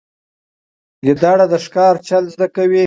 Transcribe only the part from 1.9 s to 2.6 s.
چل زده